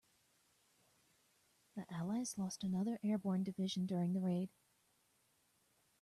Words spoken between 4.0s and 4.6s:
the raid.